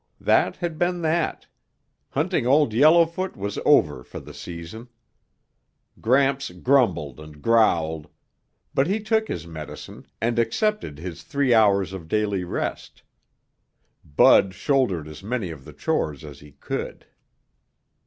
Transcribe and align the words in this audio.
That 0.19 0.55
had 0.55 0.79
been 0.79 1.03
that; 1.03 1.45
hunting 2.09 2.47
Old 2.47 2.73
Yellowfoot 2.73 3.37
was 3.37 3.59
over 3.63 4.03
for 4.03 4.19
the 4.19 4.33
season. 4.33 4.89
Gramps 5.99 6.49
grumbled 6.49 7.19
and 7.19 7.39
growled, 7.39 8.07
but 8.73 8.87
he 8.87 8.99
took 8.99 9.27
his 9.27 9.45
medicine 9.45 10.07
and 10.19 10.39
accepted 10.39 10.97
his 10.97 11.21
three 11.21 11.53
hours 11.53 11.93
of 11.93 12.07
daily 12.07 12.43
rest. 12.43 13.03
Bud 14.03 14.55
shouldered 14.55 15.07
as 15.07 15.21
many 15.21 15.51
of 15.51 15.65
the 15.65 15.71
chores 15.73 16.25
as 16.25 16.39
he 16.39 16.53
could. 16.53 17.05